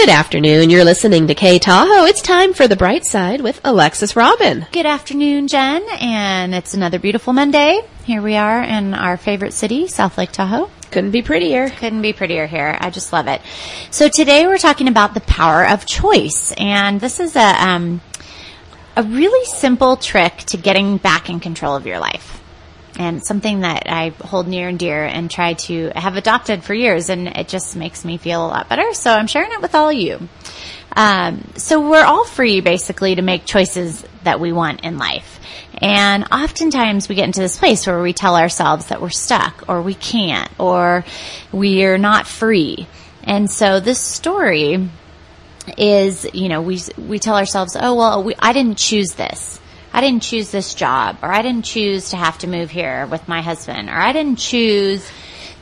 [0.00, 0.70] Good afternoon.
[0.70, 2.06] You're listening to K Tahoe.
[2.06, 4.66] It's time for the bright side with Alexis Robin.
[4.72, 7.82] Good afternoon, Jen, and it's another beautiful Monday.
[8.04, 10.70] Here we are in our favorite city, South Lake Tahoe.
[10.90, 11.68] Couldn't be prettier.
[11.68, 12.78] Couldn't be prettier here.
[12.80, 13.42] I just love it.
[13.90, 18.00] So today we're talking about the power of choice, and this is a um,
[18.96, 22.39] a really simple trick to getting back in control of your life.
[22.98, 27.08] And something that I hold near and dear and try to have adopted for years,
[27.08, 28.92] and it just makes me feel a lot better.
[28.94, 30.28] So I'm sharing it with all of you.
[30.94, 35.40] Um, so we're all free basically to make choices that we want in life.
[35.80, 39.80] And oftentimes we get into this place where we tell ourselves that we're stuck or
[39.80, 41.04] we can't or
[41.52, 42.86] we're not free.
[43.22, 44.88] And so this story
[45.78, 49.60] is, you know, we, we tell ourselves, oh, well, we, I didn't choose this.
[49.92, 53.26] I didn't choose this job or I didn't choose to have to move here with
[53.28, 55.08] my husband or I didn't choose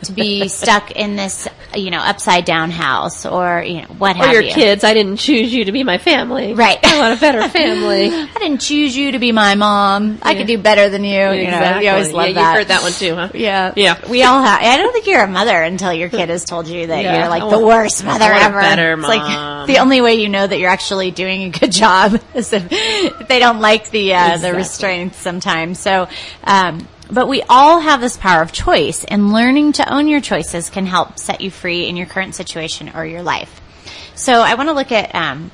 [0.04, 4.20] to be stuck in this, you know, upside down house or, you know, what Or
[4.24, 4.52] have your you.
[4.52, 4.84] kids.
[4.84, 6.54] I didn't choose you to be my family.
[6.54, 6.78] Right.
[6.84, 8.06] I want a better family.
[8.12, 10.18] I didn't choose you to be my mom.
[10.22, 11.10] I could do better than you.
[11.10, 11.84] You know, Exactly.
[11.86, 12.40] you always love yeah, that.
[12.50, 13.28] You've heard that one too, huh?
[13.34, 13.72] Yeah.
[13.76, 14.08] Yeah.
[14.08, 14.60] We all have.
[14.62, 17.18] I don't think you're a mother until your kid has told you that Yeah.
[17.18, 18.60] you're like I the worst mother want ever.
[18.60, 22.20] better it's like the only way you know that you're actually doing a good job
[22.34, 24.50] is if, if they don't like the, uh, Exactly.
[24.50, 25.78] the restraints sometimes.
[25.80, 26.08] So,
[26.44, 30.70] um, but we all have this power of choice and learning to own your choices
[30.70, 33.60] can help set you free in your current situation or your life.
[34.14, 35.50] So I want to look at, um,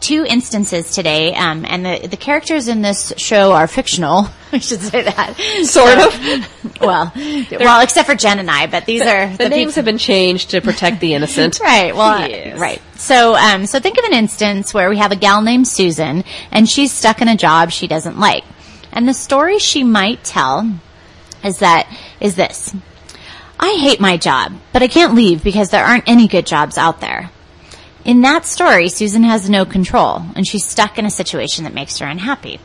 [0.00, 4.28] two instances today, um, and the the characters in this show are fictional.
[4.52, 6.80] I should say that, Sort of.
[6.80, 7.12] well,
[7.60, 10.60] well, except for Jen and I, but these are The, names have been changed to
[10.60, 11.60] protect the innocent.
[11.70, 11.94] Right.
[11.94, 12.58] Well, Yes.
[12.58, 12.80] right.
[12.96, 16.68] So, um, so think of an instance where we have a gal named Susan, and
[16.68, 18.44] she's stuck in a job she doesn't like,
[18.92, 20.70] and the story she might tell
[21.44, 21.86] is that
[22.20, 22.74] is this:
[23.58, 27.00] I hate my job, but I can't leave because there aren't any good jobs out
[27.00, 27.30] there.
[28.04, 31.98] In that story, Susan has no control, and she's stuck in a situation that makes
[31.98, 32.58] her unhappy.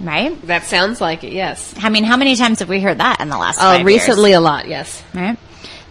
[0.00, 0.40] Right?
[0.46, 1.74] That sounds like it, yes.
[1.82, 3.58] I mean, how many times have we heard that in the last?
[3.58, 3.86] Uh, five years?
[3.86, 5.02] recently a lot, yes.
[5.12, 5.36] Right.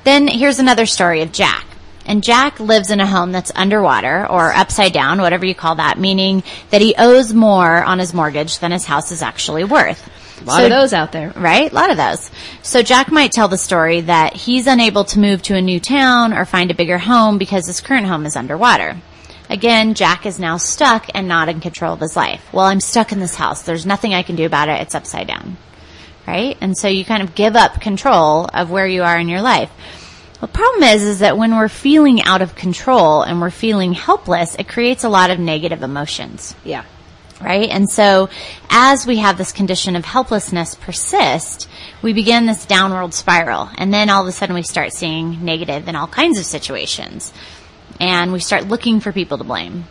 [0.03, 1.66] Then here's another story of Jack.
[2.07, 6.00] And Jack lives in a home that's underwater or upside down, whatever you call that,
[6.00, 10.09] meaning that he owes more on his mortgage than his house is actually worth.
[10.41, 11.31] A lot of those out there.
[11.31, 11.72] Right?
[11.72, 12.31] A lot of those.
[12.62, 16.34] So Jack might tell the story that he's unable to move to a new town
[16.34, 18.97] or find a bigger home because his current home is underwater.
[19.50, 22.47] Again, Jack is now stuck and not in control of his life.
[22.53, 23.63] Well, I'm stuck in this house.
[23.63, 24.81] There's nothing I can do about it.
[24.81, 25.57] It's upside down.
[26.25, 26.57] Right?
[26.62, 29.72] And so you kind of give up control of where you are in your life.
[30.40, 34.56] The problem is, is that when we're feeling out of control and we're feeling helpless,
[34.56, 36.84] it creates a lot of negative emotions Yeah.
[37.42, 37.70] right?
[37.70, 38.30] And so
[38.70, 41.68] as we have this condition of helplessness persist,
[42.03, 43.70] we begin this downward spiral.
[43.80, 47.34] And then all of a sudden we start seeing negative in all kinds of situations.
[48.00, 49.86] And we start looking for people to blame.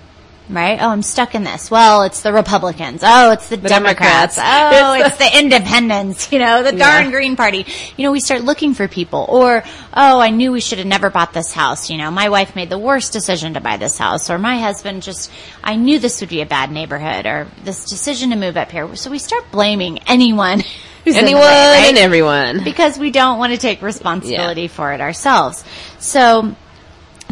[0.49, 0.79] Right?
[0.81, 1.73] Oh, I'm stuck in this.
[1.73, 3.01] Well, it's the Republicans.
[3.03, 4.37] Oh, it's the, Democrats.
[4.37, 4.39] Democrats.
[4.41, 6.31] Oh, It's it's the independents.
[6.37, 7.11] You know, the darn Yeah.
[7.11, 7.67] Green Party.
[7.97, 9.27] You know, we start looking for people.
[9.29, 11.91] Or, oh, I knew we should have never bought this house.
[11.91, 14.31] You know, my wife made the worst decision to buy this house.
[14.31, 15.33] Or my husband just,
[15.65, 17.27] I knew this would be a bad neighborhood.
[17.27, 18.95] Or this decision to move up here.
[18.95, 20.61] So we start blaming anyone.
[21.05, 21.87] who's Anyone way, right?
[21.89, 22.63] and everyone.
[22.65, 25.65] because we don't want to take responsibility for it ourselves.
[25.99, 26.55] So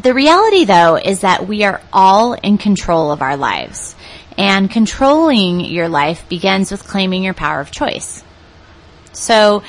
[0.05, 3.97] the reality though is that we are all in control of our lives.
[4.37, 8.23] And controlling your life begins with claiming your power of choice.
[9.13, 9.63] So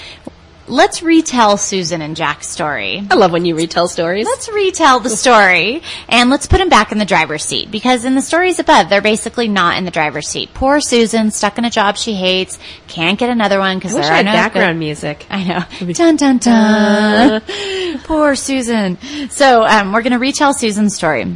[0.67, 3.05] let's retell Susan and Jack's story.
[3.09, 4.25] I love when you retell stories.
[4.25, 8.15] Let's retell the story and let's put them back in the driver's seat because in
[8.15, 10.53] the stories above, they're basically not in the driver's seat.
[10.53, 14.05] Poor Susan, stuck in a job she hates, can't get another one because I wish
[14.05, 15.25] there I are had no background good- music.
[15.29, 15.93] I know.
[15.93, 17.41] Dun dun dun.
[18.03, 18.97] Poor Susan.
[19.29, 21.35] So um, we're going to retell Susan's story.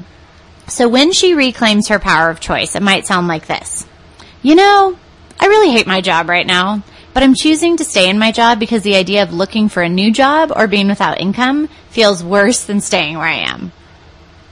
[0.68, 3.86] So when she reclaims her power of choice, it might sound like this.
[4.42, 4.98] You know,
[5.40, 6.84] I really hate my job right now,
[7.14, 9.90] but I'm choosing to stay in my job because the idea of looking for a
[9.90, 13.72] new job or being without income feels worse than staying where I am.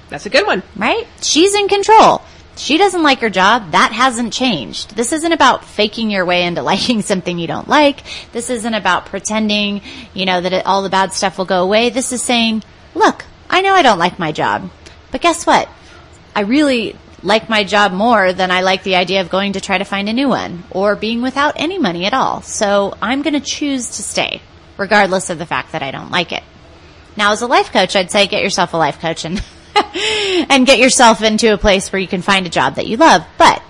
[0.10, 0.64] That's a good one.
[0.76, 1.08] Right?
[1.22, 2.22] She's in control.
[2.56, 3.72] She doesn't like her job.
[3.72, 4.96] That hasn't changed.
[4.96, 8.02] This isn't about faking your way into liking something you don't like.
[8.32, 9.82] This isn't about pretending,
[10.14, 11.90] you know, that it, all the bad stuff will go away.
[11.90, 12.64] This is saying,
[12.96, 14.70] look, I know I don't like my job,
[15.12, 15.70] but guess what?
[16.36, 19.78] I really like my job more than I like the idea of going to try
[19.78, 22.42] to find a new one or being without any money at all.
[22.42, 24.42] So I'm going to choose to stay,
[24.78, 26.44] regardless of the fact that I don't like it.
[27.16, 29.44] Now, as a life coach, I'd say get yourself a life coach and
[30.50, 33.26] and get yourself into a place where you can find a job that you love.
[33.38, 33.62] But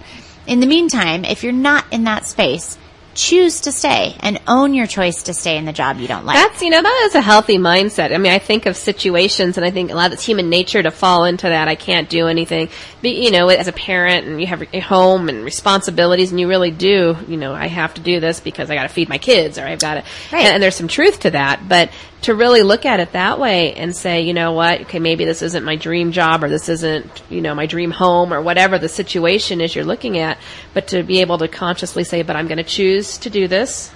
[0.45, 2.77] in the meantime, if you're not in that space,
[3.17, 6.35] choose to stay and own your choice to stay in the job you don't like.
[6.35, 8.13] That's, you know, that is a healthy mindset.
[8.13, 10.81] I mean, I think of situations and I think a lot of it's human nature
[10.83, 11.67] to fall into that.
[11.67, 12.69] I can't do anything.
[13.01, 16.47] But, you know, as a parent and you have a home and responsibilities and you
[16.47, 19.17] really do, you know, I have to do this because I got to feed my
[19.17, 20.45] kids or I've got to, Right.
[20.45, 21.67] and, and there's some truth to that.
[21.67, 21.89] But
[22.23, 25.41] to really look at it that way and say, you know what, okay, maybe this
[25.43, 28.89] isn't my dream job or this isn't, you know, my dream home or whatever the
[28.89, 30.37] situation is you're looking at,
[30.73, 33.91] but to be able to consciously say, but I'm going to choose to do this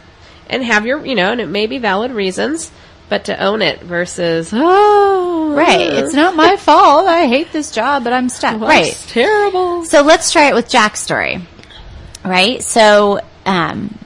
[0.50, 2.72] and have your, you know, and it may be valid reasons,
[3.10, 5.94] but to own it versus, oh, Right.
[5.94, 7.08] It's not my fault.
[7.08, 8.60] I hate this job, but I'm stuck.
[8.60, 8.88] well, right.
[8.88, 9.86] it's terrible.
[9.86, 11.42] So let's try it with Jack's story.
[12.24, 12.62] Right?
[12.62, 13.98] So, um,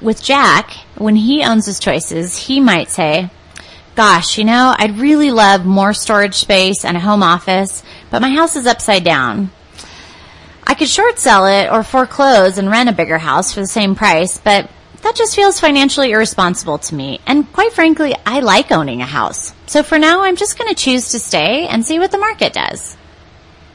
[0.00, 3.30] with Jack, when he owns his choices, he might say,
[3.96, 8.30] gosh, you know, I'd really love more storage space and a home office, but my
[8.30, 9.50] house is upside down.
[10.66, 13.94] I could short sell it or foreclose and rent a bigger house for the same
[13.94, 14.70] price, but
[15.02, 17.20] that just feels financially irresponsible to me.
[17.26, 19.52] And quite frankly, I like owning a house.
[19.66, 22.54] So for now, I'm just going to choose to stay and see what the market
[22.54, 22.96] does.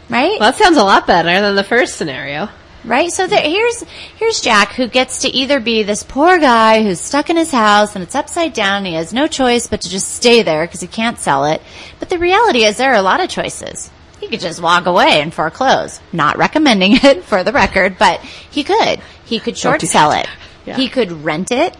[0.09, 0.39] Right?
[0.39, 2.49] Well, that sounds a lot better than the first scenario.
[2.83, 3.11] right?
[3.11, 3.83] So there, here's
[4.17, 7.93] here's Jack who gets to either be this poor guy who's stuck in his house
[7.95, 10.81] and it's upside down and he has no choice but to just stay there because
[10.81, 11.61] he can't sell it.
[11.99, 13.91] But the reality is there are a lot of choices.
[14.19, 15.99] He could just walk away and foreclose.
[16.11, 18.99] Not recommending it for the record, but he could.
[19.25, 20.27] He could oh, short sell it.
[20.65, 20.75] Yeah.
[20.75, 21.75] He could rent it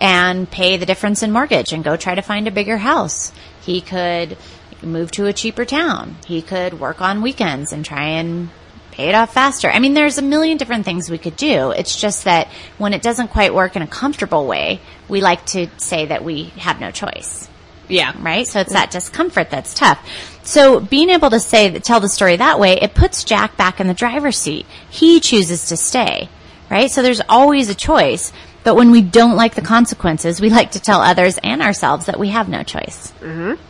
[0.00, 3.32] and pay the difference in mortgage and go try to find a bigger house.
[3.62, 4.36] He could
[4.82, 6.16] move to a cheaper town.
[6.26, 8.50] He could work on weekends and try and
[8.90, 9.70] pay it off faster.
[9.70, 11.70] I mean, there's a million different things we could do.
[11.70, 15.68] It's just that when it doesn't quite work in a comfortable way, we like to
[15.78, 17.48] say that we have no choice
[17.88, 18.14] Yeah.
[18.20, 18.46] right?
[18.46, 20.06] So it's that discomfort that's tough.
[20.42, 23.86] So being able to say tell the story that way, it puts Jack back in
[23.86, 24.66] the driver's seat.
[24.90, 26.28] He chooses to stay,
[26.70, 26.90] right?
[26.90, 28.32] So there's always a choice.
[28.62, 32.18] But when we don't like the consequences, we like to tell others and ourselves that
[32.18, 33.12] we have no choice.
[33.20, 33.60] Mm-hmm.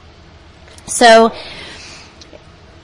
[0.86, 1.32] So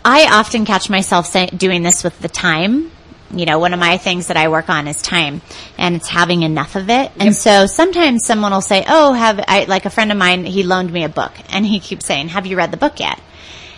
[0.04, 2.90] I often catch myself say, doing this with the time.
[3.32, 5.40] You know, one of my things that I work on is time
[5.78, 7.12] and it's having enough of it.
[7.18, 10.62] And so sometimes someone will say, Oh, have I, like a friend of mine, he
[10.64, 13.20] loaned me a book and he keeps saying, have you read the book yet?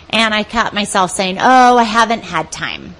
[0.09, 2.95] And I caught myself saying, Oh, I haven't had time.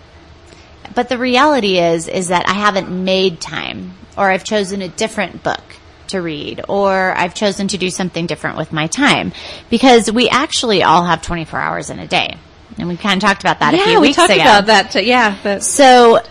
[0.94, 5.44] But the reality is, is that I haven't made time or I've chosen a different
[5.44, 5.64] book
[6.08, 9.34] to read or I've chosen to do something different with my time
[9.70, 12.38] because we actually all have 24 hours in a day.
[12.78, 14.42] And we kind of talked about that a yeah, few we weeks talked ago.
[14.42, 14.92] about that.
[14.92, 15.04] Too.
[15.04, 16.22] Yeah, but So,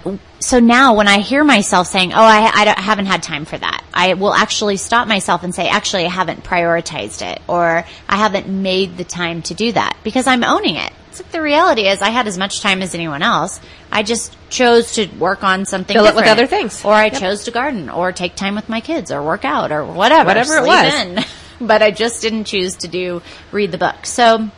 [0.40, 3.84] so now when I hear myself saying, "Oh, I, I, haven't had time for that,"
[3.94, 8.48] I will actually stop myself and say, "Actually, I haven't prioritized it, or I haven't
[8.48, 12.00] made the time to do that because I'm owning it." It's like the reality is,
[12.02, 13.60] I had as much time as anyone else.
[13.92, 16.82] I just chose to work on something Fill it with other things.
[16.84, 17.20] or I Yep.
[17.20, 20.56] chose to garden, or take time with my kids, or work out, or whatever, Whatever
[20.56, 20.94] it was.
[20.94, 21.24] in.
[21.66, 23.20] but I just didn't choose to do
[23.52, 24.06] read the book.
[24.06, 24.48] So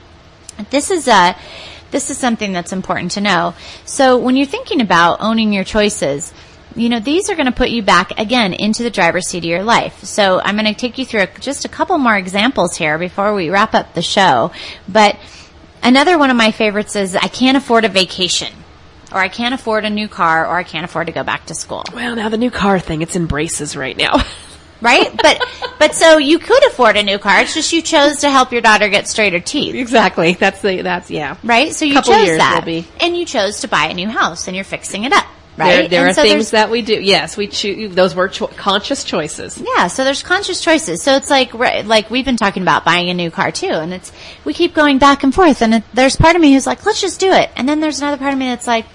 [0.71, 1.35] this is a
[1.95, 3.55] this is something that's important to know.
[3.85, 6.35] So when you're thinking about owning your choices,
[6.75, 9.45] you know, these are going to put you back again into the driver's seat of
[9.45, 10.03] your life.
[10.03, 13.33] So I'm going to take you through a, just a couple more examples here before
[13.33, 14.51] we wrap up the show.
[14.89, 15.17] But
[15.85, 18.53] another one of my favorites is I can't afford a vacation
[19.13, 21.55] or I can't afford a new car or I can't afford to go back to
[21.55, 21.85] school.
[21.95, 24.21] well, now the new car thing, it's in braces right now.
[24.81, 25.11] Right?
[25.23, 25.43] But,
[25.79, 27.41] but so you could afford a new car.
[27.41, 29.75] It's just you chose to help your daughter get straighter teeth.
[29.75, 30.35] exactly.
[30.35, 31.37] That's the that's yeah.
[31.43, 31.73] right?
[31.73, 32.87] So you Couple chose that, be.
[33.01, 35.25] and you chose to buy a new house, and you're fixing it up,
[35.57, 35.89] right?
[35.89, 36.95] There, there are so things that we do.
[37.01, 37.95] Yes, we choose.
[37.95, 39.61] Those were cho- conscious choices.
[39.77, 39.87] yeah.
[39.89, 41.03] So there's conscious choices.
[41.03, 43.93] So it's like right, like we've been talking about buying a new car too, and
[43.95, 44.13] it's
[44.45, 47.01] we keep going back and forth, and it, there's part of me who's like, let's
[47.01, 48.87] just do it, and then there's another part of me that's like.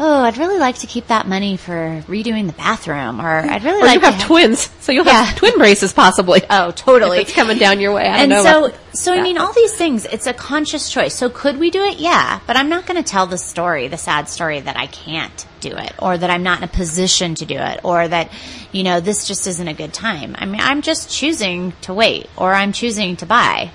[0.00, 3.82] Oh, I'd really like to keep that money for redoing the bathroom, or I'd really
[3.82, 6.42] Or like you to have twins, so you'll have twin braces possibly.
[6.50, 7.18] Oh, totally.
[7.20, 8.06] It's coming down your way.
[8.08, 8.68] I don't and know.
[8.70, 11.14] so, so I mean, all these things, it's a conscious choice.
[11.14, 11.98] So could we do it?
[11.98, 15.46] Yeah, but I'm not going to tell the story, the sad story that I can't
[15.60, 18.30] do it, or that I'm not in a position to do it, or that,
[18.72, 20.34] you know, this just isn't a good time.
[20.38, 23.70] I mean, I'm just choosing to wait, or I'm choosing to buy.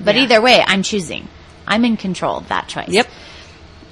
[0.00, 0.22] But Yeah.
[0.22, 1.28] either way, I'm choosing.
[1.66, 2.88] I'm in control of that choice.
[2.88, 3.06] Yep.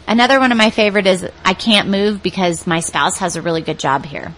[0.06, 3.62] Another one of my favorite is I can't move because my spouse has a really
[3.62, 4.34] good job here.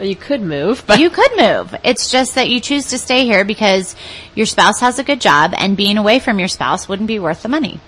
[0.00, 1.74] you could move, but You could move.
[1.84, 3.96] It's just that you choose to stay here because
[4.34, 7.42] your spouse has a good job and being away from your spouse wouldn't be worth
[7.42, 7.80] the money.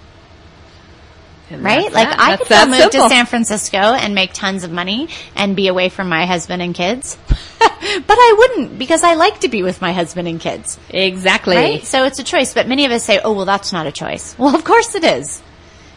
[1.51, 1.93] And Right?
[1.93, 2.19] Like that.
[2.19, 3.03] I That's could go move simple.
[3.03, 6.75] to San Francisco and make tons of money and be away from my husband and
[6.75, 7.19] kids.
[7.29, 10.79] but I wouldn't because I like to be with my husband and kids.
[10.89, 11.57] Exactly.
[11.57, 11.85] Right?
[11.85, 12.55] So it's a choice.
[12.55, 14.35] But many of us say, oh, well, that's not a choice.
[14.39, 15.43] Well, of course it is.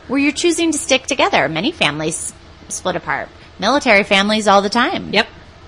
[0.08, 1.48] Where you're choosing to stick together.
[1.50, 2.34] Many families
[2.70, 3.30] split apart.
[3.60, 5.14] Military families all the time.
[5.14, 5.28] Yep.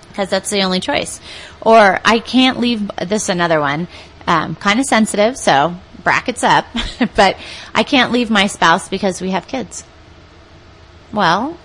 [0.10, 1.20] because that's the only choice.
[1.62, 3.88] Or I can't leave, this another one,
[4.28, 6.66] um, kind of sensitive, so brackets up,
[7.16, 7.38] but
[7.74, 9.84] I can't leave my spouse because we have kids.
[11.14, 11.58] Well,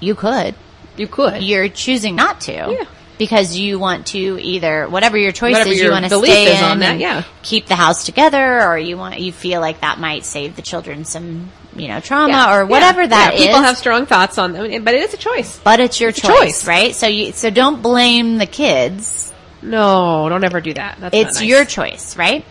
[0.00, 0.54] you could.
[0.96, 1.42] You could.
[1.42, 2.52] You're choosing not to.
[2.52, 2.84] Yeah.
[3.18, 6.78] Because you want to either whatever your choice Whatever is, you want to stay in
[6.78, 7.24] that, and yeah.
[7.42, 11.04] keep the house together, or you want you feel like that might save the children
[11.04, 12.54] some you know trauma Yeah.
[12.56, 13.08] or whatever Yeah.
[13.08, 13.40] that yeah.
[13.40, 13.46] is.
[13.46, 15.58] People have strong thoughts on them, but it is a choice.
[15.62, 16.66] but it's your a choice, choice.
[16.66, 16.94] right?
[16.94, 19.32] So you so don't blame the kids.
[19.62, 20.98] No, don't ever do that.
[21.00, 21.44] That's It's nice.
[21.48, 22.44] your choice, right?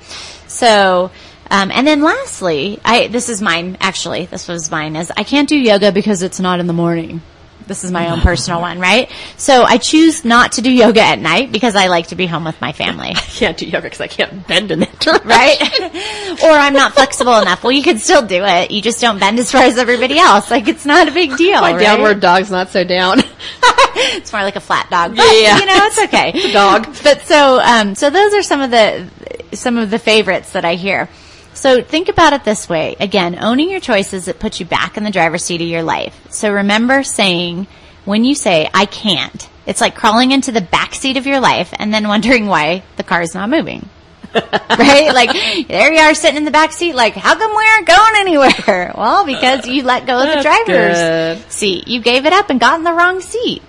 [0.47, 1.11] So.
[1.51, 4.27] Um, and then lastly, I this is mine actually.
[4.27, 4.95] This was mine.
[4.95, 7.21] Is I can't do yoga because it's not in the morning.
[7.69, 9.11] This is my own personal one, right?
[9.37, 12.43] So I choose not to do yoga at night because I like to be home
[12.43, 13.09] with my family.
[13.11, 15.25] I can't do yoga because I can't bend in that it.
[15.25, 16.41] right?
[16.43, 17.63] or I'm not flexible enough.
[17.63, 18.71] Well, you can still do it.
[18.71, 20.49] You just don't bend as far as everybody else.
[20.49, 21.61] Like it's not a big deal.
[21.61, 21.79] My right?
[21.79, 23.19] downward dog's not so down.
[23.63, 25.15] it's more like a flat dog.
[25.15, 25.59] But, Yeah.
[25.59, 26.31] you know, it's okay.
[26.33, 26.87] It's a dog.
[27.03, 29.07] But so, um, so those are some of the
[29.53, 31.07] some of the favorites that I hear.
[31.53, 32.95] So think about it this way.
[32.99, 36.17] Again, owning your choices it puts you back in the driver's seat of your life.
[36.29, 37.67] So remember saying
[38.05, 41.73] when you say I can't, it's like crawling into the back seat of your life
[41.77, 43.87] and then wondering why the car is not moving.
[44.33, 45.11] right?
[45.13, 48.13] Like there you are sitting in the back seat like how come we aren't going
[48.17, 48.93] anywhere?
[48.99, 51.51] Well, because you let go of the driver's good.
[51.51, 51.87] seat.
[51.87, 53.63] You gave it up and got in the wrong seat.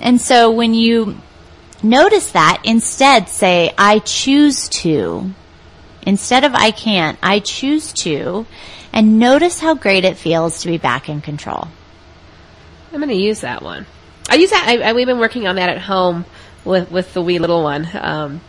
[0.00, 1.18] And so when you
[1.82, 5.32] notice that, instead say, I choose to.
[6.04, 8.46] Instead of I can't, I choose to.
[8.92, 11.68] And notice how great it feels to be back in control.
[12.92, 13.86] I'm going to use that one.
[14.28, 14.66] I use that.
[14.68, 16.24] I, I, we've been working on that at home
[16.64, 17.88] with with the wee little one.
[17.94, 18.40] Um,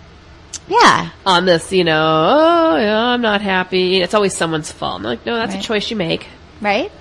[0.67, 1.09] Yeah.
[1.25, 4.01] on this, you know, oh, yeah, I'm not happy.
[4.01, 4.97] It's always someone's fault.
[4.97, 5.63] I'm like, no, that's Right.
[5.63, 6.27] a choice you make.
[6.61, 6.91] Right?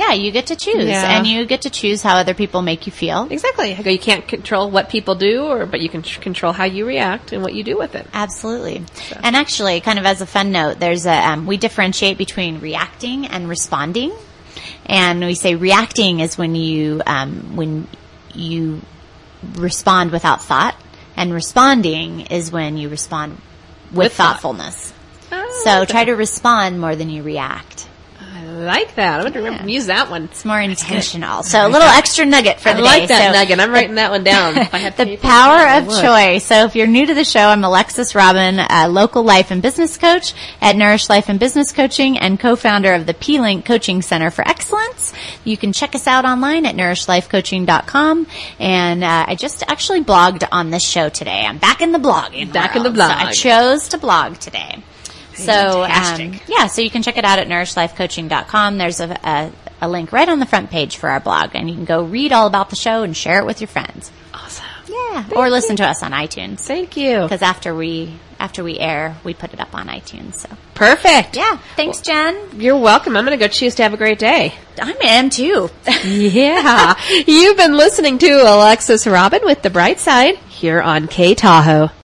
[0.00, 0.86] Yeah, you get to choose.
[0.88, 1.16] Yeah.
[1.18, 3.28] And you get to choose how other people make you feel.
[3.30, 3.72] Exactly.
[3.74, 7.32] You can't control what people do, or but you can tr- control how you react
[7.32, 8.06] and what you do with it.
[8.14, 8.82] Absolutely.
[9.22, 13.26] And actually, kind of as a fun note, there's a, um, we differentiate between reacting
[13.26, 14.12] and responding.
[14.86, 17.86] And we say reacting is when you, um, when
[18.34, 18.80] you
[19.56, 20.74] respond without thought.
[21.16, 23.32] And responding is when you respond
[23.90, 24.40] with, With thought.
[24.40, 24.94] thoughtfulness.
[25.30, 25.92] Oh, So okay.
[25.92, 27.86] try to respond more than you react.
[28.60, 29.14] I like that.
[29.16, 30.24] I'm going to remember use that one.
[30.24, 31.42] It's more intentional.
[31.42, 33.06] So a little extra nugget for I the like day.
[33.08, 33.60] that So- nugget.
[33.60, 34.58] I'm writing that one down.
[34.72, 36.44] I the power I of choice.
[36.44, 39.96] So if you're new to the show, I'm Alexis Robin, a local life and business
[39.96, 44.46] coach at Nourish Life and Business Coaching and co-founder of the P-Link Coaching Center for
[44.46, 45.12] Excellence.
[45.44, 48.26] You can check us out online at nourishlifecoaching.com.
[48.58, 51.46] And uh, I just actually blogged on this show today.
[51.46, 52.52] I'm back in the blogging.
[52.52, 53.10] Back in the blog.
[53.10, 54.82] So I chose to blog today.
[55.34, 58.78] So, um, yeah, so you can check it out at nourishlifecoaching.com.
[58.78, 61.74] There's a, a, a link right on the front page for our blog, and you
[61.76, 64.10] can go read all about the show and share it with your friends.
[64.34, 64.64] Awesome.
[64.88, 67.22] Yeah, or listen to us on iTunes Thank you.
[67.22, 70.34] because after we after we air, we put it up on iTunes.
[70.34, 71.36] So Perfect.
[71.36, 72.36] yeah, thanks, Jen.
[72.60, 73.16] You're welcome.
[73.16, 74.52] I'm going to go choose to have a great day.
[74.80, 75.68] I am in too.
[76.04, 76.94] Yeah.
[77.26, 81.90] You've been listening to Alexis Robin with The Bright Side here on K Tahoe.